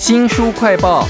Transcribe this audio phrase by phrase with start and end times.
[0.00, 1.06] 新书快报。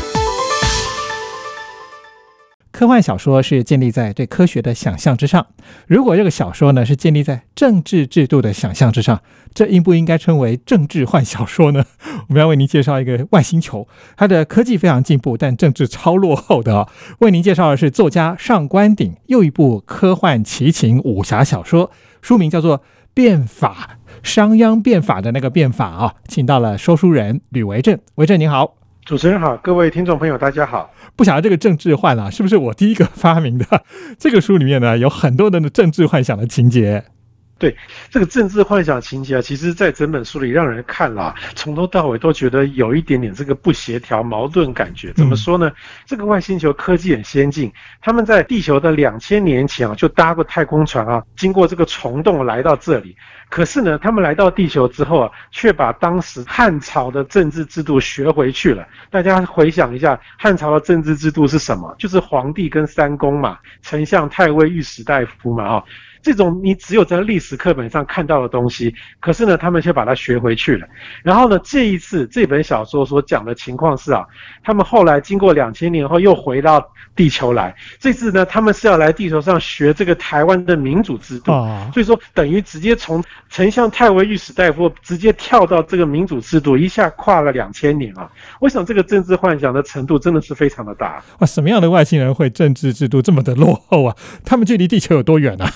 [2.72, 5.46] 科幻小说是建立在对科学的想象之上。
[5.86, 9.22] 如果这个小说呢是建立在政治制度的想象之上，
[9.54, 11.84] 这应不应该称为政治幻小说呢？
[12.28, 16.88] 我们要为您介绍一个外星球，它的科技非常进步，但政治超落后的。
[17.20, 22.78] 为您介绍的是作家上官鼎又一部科幻奇情武侠小说，书名叫做
[23.14, 23.98] 《变法》，
[24.28, 28.79] 商鞅变法的那个变法啊，请到了说书人吕维正，维正您好。
[29.10, 30.88] 主持人好，各位听众朋友，大家好。
[31.16, 33.66] 不晓得这个政治幻啊，是不是我第一个发明的？
[34.20, 37.02] 这个书里面呢，有很多的政治幻想的情节。
[37.60, 37.76] 对
[38.08, 45.12] 这个政治幻想情节啊，其实，在整本书里让人看了，从头到尾都觉得有一点点这个不协调、矛盾感觉。
[45.12, 45.70] 怎么说呢？
[46.06, 47.70] 这个外星球科技很先进，
[48.00, 53.14] 他们在地球的两千年前啊，就搭过太空船啊，经过这个虫洞来到这里。
[53.50, 58.88] 可是呢，他们来到地球之后啊，却把当时汉朝的政治制度学回去了。
[59.10, 61.94] 大家回想一下，汉朝的政治制度是什么？
[61.98, 65.84] 就是皇帝跟三公嘛，丞相、太尉、御史大夫嘛，啊。
[66.22, 70.86] 这种你只有在历史课本上看到的东西，可是呢，他们却把它学回去了。
[71.22, 74.24] 然后呢，这一次这本小说所讲的情况是啊，
[74.62, 77.74] 他们后来经过两千年后又回到地球来。
[77.98, 81.52] 这次呢，他们是要来地球上学这个台湾的民主制度。
[81.92, 88.30] 所以说，等于直接从丞相、太尉、御史大夫直接跳到这个民主制度，一下跨了两千年啊！
[88.60, 91.22] 我想这个政治幻想的程度真的是非常的大。
[91.38, 94.16] 哇，什么样的外星人会政治制度这么的落后啊？
[94.44, 95.72] 他们距离地球有多远啊？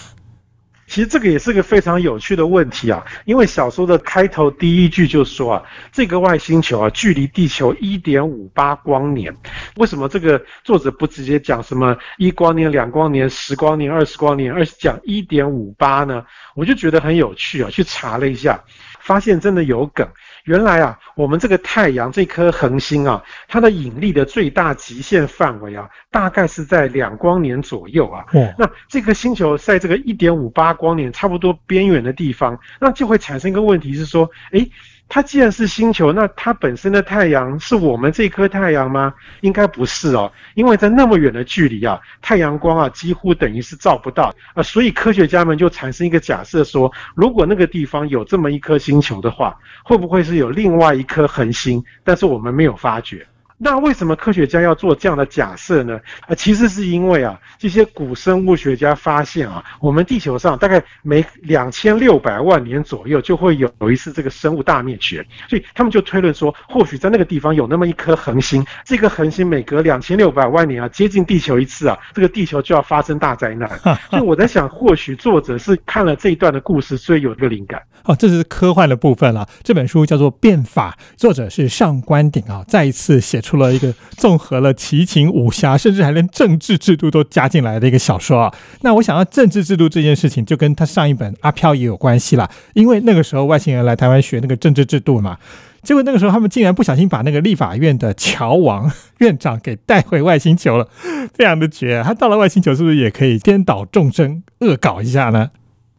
[0.87, 9.35] 其实这个也是个非常有趣的问题啊，因为小说的开头第一句就说啊，这个外星球啊，距离地球一点五八光年。
[9.77, 16.25] 为什么这个作者不直接讲什么一光年、两光年、十光年、二十光年，而是讲一点五八呢？
[16.55, 18.63] 我就觉得很有趣啊，去查了一下，
[19.05, 20.09] 发现真的有梗。
[20.45, 28.25] 原来啊，我们这个太阳这颗恒星啊，它的引力的最大极限范围啊，大概是在两光年左右啊。
[28.59, 34.69] 那这颗星球在这个一点五八光年差不多边缘的地方，那就会产生一个问题是说，诶。
[35.09, 39.15] 它既然是星球，那它本身的太阳是我们这颗太阳吗？
[39.43, 51.85] 应该不是哦，因为在那么远的距离啊，太阳光啊几乎等于是照不到啊，所以科学家们就产生一个假设说，如果那个地方有这么一颗星球的话，会不会是有另外一颗恒星？
[52.03, 53.27] 但是我们没有发觉。
[53.57, 55.99] 那为什么科学家要做这样的假设呢？
[56.27, 73.71] 啊，其实是因为啊，这些古生物学家发现啊，我们地球上大概每两千六百万年左右就会有有一次这个生物大灭绝，所以他们就推论说，或许在那个地方有那么一颗恒星，这个恒星每隔两千六百万年啊接近地球一次啊，这个地球就要发生大灾难。
[74.11, 77.81] 所以我在想，或许作者是看了这一段的故事，所以有这个灵感。
[78.03, 79.49] 哦，这是科幻的部分了。
[79.63, 83.41] 这本书叫做《变法》，作者是上官鼎啊，再一次写。
[83.45, 88.53] 出出了一个综合了奇情武侠，甚至还连政治制度都加进来的一个小说啊。
[88.81, 92.51] 那我想要政治制度这件事情，就跟他上一本《阿飘》也有关系啦。
[92.73, 95.39] 因为那个时候外星人来台湾学那个政治制度嘛，
[95.85, 100.89] 结果那个时候他们竟然不小心把那个立法院的乔王院长给带回外星球了，
[101.33, 102.03] 非常的绝。
[102.05, 105.51] 他到了外星球是不是也可以颠倒众生、恶搞一下呢？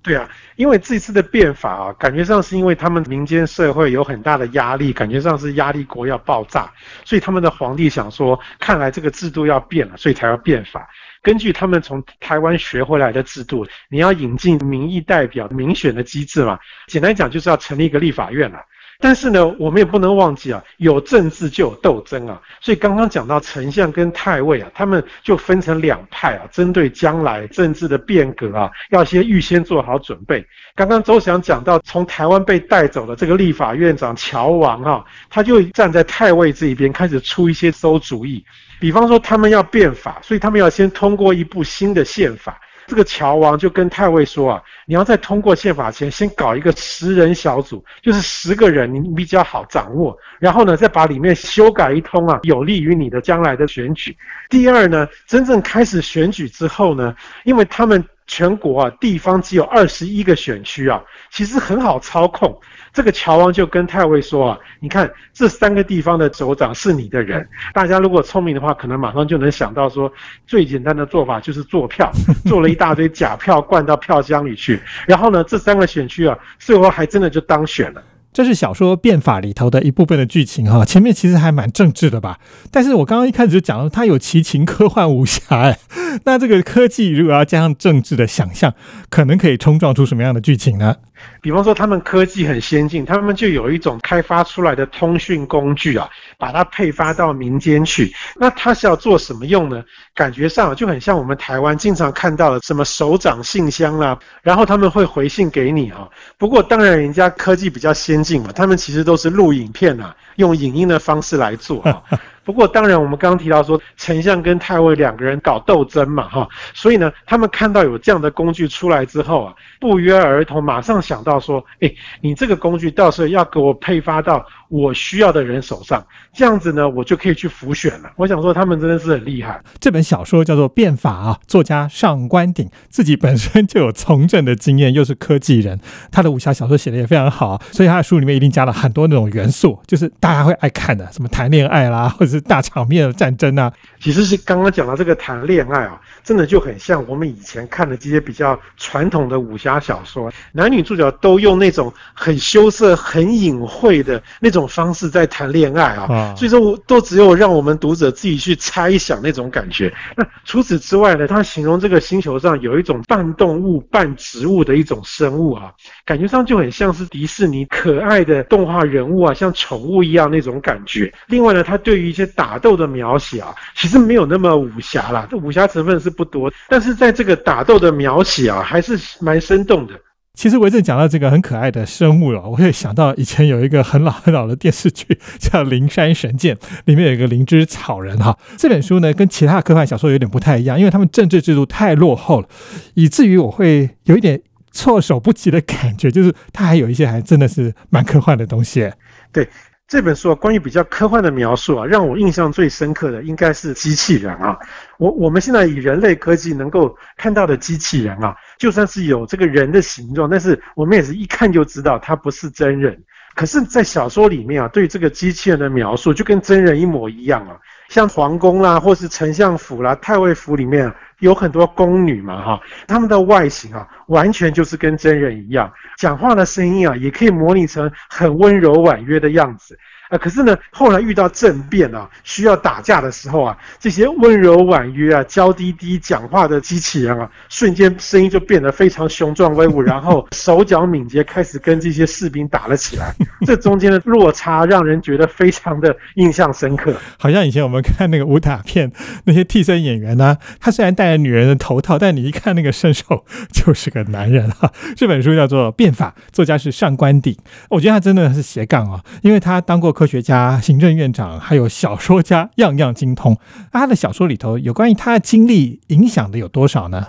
[0.06, 6.72] 对啊，因为这次的变法啊，感觉上是因为他们民间社会有很大的压力，感觉上是压力国要爆炸，
[7.04, 10.88] 所以他们的皇帝想说，看来这个制度要变了，所以才要变法。
[11.24, 18.60] 根据他们从台湾学回来的制度，你要引进民意代表民选的机制嘛，简单讲就是要成立一个立法院了。
[19.00, 22.42] 但是呢，我们也不能忘记啊，有政治就有斗争啊。
[22.62, 30.46] 所以刚刚讲到丞相跟太尉啊，他们就分成两派啊，针对将来政治的变革啊，要先预先做好准备。
[30.76, 38.44] 刚刚周翔讲到，从台湾被带走的这个立法院长乔王啊，他就站在太尉这一边，开始出一些馊主意。
[38.80, 42.60] 比方说，他们要变法，所以他们要先通过一部新的宪法。
[42.88, 50.18] 这个乔王就跟太尉说啊，你要在通过宪法前，先搞一个十人小组，就是十个人，你比较好掌握。
[50.40, 54.16] 然后呢，再把里面修改一通啊，有利于你的将来的选举。
[54.50, 58.04] 第二呢，真正开始选举之后呢，因为他们。
[58.28, 61.02] 全国啊，地方只有二十一个选区啊，
[61.32, 62.60] 其实很好操控。
[62.92, 70.12] 这个乔王就跟太尉说啊，你看这三个地方的首长是你的人，大家如果聪明的话，可能马上就能想到说，
[70.48, 72.12] 最简单的做法就是做票，
[72.48, 78.02] 做了一大堆假票灌到票箱里去，然后呢，这三个选区啊，最后还真的就当选了。
[78.36, 82.38] 这是小说变法里头的一部分的剧情哈，前面其实还蛮政治的吧。
[82.70, 85.80] 但是我刚刚一开始就讲了，它有奇情科幻武侠哎，
[86.26, 88.74] 那这个科技如果要加上政治的想象，
[89.10, 90.98] 可能可以冲撞出什么样的剧情呢？
[91.42, 98.14] 比方说，他们科技很先进，他们就有一种开发出来的通讯工具啊，把它配发到民间去。
[98.36, 99.82] 那它是要做什么用呢？
[100.14, 106.08] 感觉上就很像我们台湾经常看到的什么手掌信箱啦，然后他们会回信给你哈。
[106.38, 108.22] 不过当然，人家科技比较先
[108.54, 111.84] 他们其实都是录影片啊，用影音的方式来做。
[112.46, 128.12] 不过，当然，我们刚刚提到说，丞相跟太尉两个人搞斗争嘛，哈，所以呢，他们看到有这样的工具出来之后啊，不约而同，马上想到说，哎，你这个工具到时候要给我配发到我需要的人手上，这样子呢，我就可以去浮选了。
[128.16, 129.60] 我想说，他们真的是很厉害。
[129.80, 135.80] 这本小说叫做《变法》啊，作家上官鼎自己本身就有从政的经验，又是科技人，
[136.12, 142.35] 他的武侠小说写的也非常好，所以他的书里面一定加了很多那种元素，就是大家会爱看的，什么谈恋爱啦，或者。
[142.42, 159.94] 大场面的战争啊，其实是刚刚讲到这个谈恋爱啊，真的就很像我们以前看的这些比较传统的武侠小说，男女主角都用那种很羞涩、很隐晦的那种方式在谈恋爱啊，所以说都只有让我们读者自己去猜想那种感觉。
[160.16, 165.72] 那除此之外呢，他形容这个星球上有一种半动物、半植物的一种生物啊，
[166.06, 171.14] 感觉上就很像是迪士尼可爱的动画人物啊，像宠物一样那种感觉。
[171.28, 179.94] 另外呢，他对于一些打斗的描写啊，其实没有那么武侠啦，这武侠成分是不多，但是在这个打斗的描写啊，还是蛮生动的。
[180.34, 188.38] 其实维正讲到这个很可爱的生物了，我也想到以前有一个很老很老的电视剧 叫《灵山神剑》，里面有一个灵芝草人哈。
[188.58, 192.50] 这本书呢，跟其他科幻小说有点不太一样，因为他们政治制度太落后了，
[192.96, 194.42] 以至于我会有一点
[194.74, 198.92] 措手不及的感觉，就是它还有一些还真的是蛮科幻的东西。
[199.32, 199.48] 对。
[199.88, 204.58] 这本书啊，关于比较科幻的描述啊，让我印象最深刻的应该是机器人啊。
[204.98, 213.04] 我我们现在以人类科技能够看到的机器人啊，就算是有这个人的形状，但是我们也是一看就知道它不是真人。
[213.36, 217.58] 可是，在小说里面啊，对这个机器人的描述就跟真人一模一样啊。
[217.90, 229.78] 像皇宫啦，或是丞相府啦、太尉府里面有很多宫女嘛，哈，她们的外形啊，完全就是跟真人一样，讲话的声音啊，也可以模拟成很温柔婉约的样子。
[230.10, 243.16] 啊，可是呢，后来遇到政变啊，需要打架的时候啊，这些温柔婉约啊、娇滴滴讲话的机器人啊，瞬间声音就变得非常雄壮威武，然后手脚敏捷，开始跟这些士兵打了起来。
[243.48, 246.94] 这中间的落差让人觉得非常的印象深刻。
[247.18, 248.92] 好像以前我们看那个武打片，
[249.24, 254.72] 那些替身演员呢，他虽然戴着女人的头套，但你一看那个身手 就是个男人啊。
[254.96, 257.36] 这本书叫做《变法》，作家是上官鼎，
[257.70, 259.95] 我觉得他真的是斜杠啊，因为他当过。
[259.96, 263.36] 科学家、行政院长，还有小说家，样样精通。
[263.72, 267.08] 他的小说里头有关于他的经历影响的有多少呢？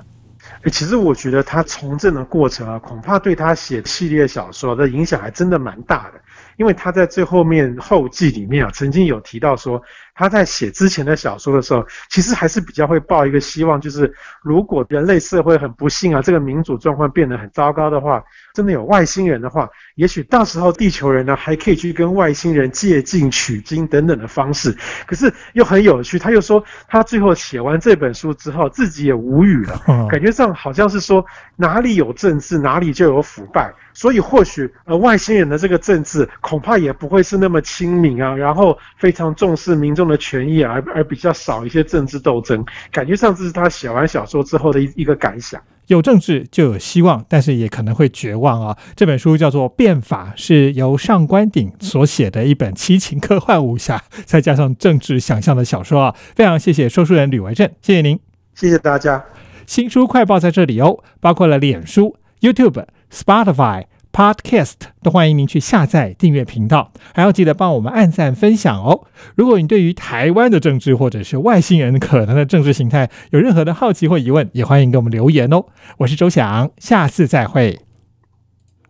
[0.71, 6.21] 其实我觉得他从政的过程啊，恐怕对他写系列小说的影响还真的蛮大的。
[6.57, 9.83] 因为他在最后面后记里面啊，曾经有提到说，
[10.17, 18.25] 他在写之前的小说的时候，其实还是比较会抱一个希望，就是如果人类社会很不幸啊，这个民主状况变得很糟糕的话，
[18.55, 24.75] 真的有外星人的话，也许到时候地球人呢还可以去跟外星人借镜取经等等的方式。
[25.07, 31.25] 可是又很有趣，他又说他最后写完这本书之后，自己也无语了，感觉上好像是说
[31.57, 33.71] 哪里有政治，哪里就有腐败。
[33.93, 42.65] 所以或许呃外星人的这个政治恐怕也不会是那么亲民啊，然后非常重视民众的权益，而而比较少一些政治斗争。
[42.91, 45.61] 感觉上这是他写完小说之后的一一个感想。
[45.87, 48.77] 有政治就有希望，但是也可能会绝望啊。
[48.97, 56.15] 这本书叫做《变法》，是由上官鼎所写的一本奇情科幻武侠，再加上政治想象的小说啊。
[56.35, 58.19] 非常谢谢说书人吕维正，谢谢您，
[58.55, 59.25] 谢谢大家。
[59.67, 62.85] 新书快报在这里哦，包括了脸书、YouTube。
[63.09, 63.85] Spotify
[64.17, 69.07] Podcast 都欢迎您去下载订阅频道，还要记得帮我们按赞分享哦。
[69.35, 75.67] 如果你对于台湾的政治或者是外星人可能的政治形态有任何的好奇或疑问，也欢迎给我们留言哦。
[75.99, 77.86] 我是周翔，下次再会。